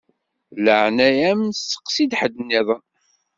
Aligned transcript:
Di 0.53 0.59
leɛnaya-m 0.65 1.41
steqsi 1.59 2.05
ḥedd-nniḍen. 2.19 2.83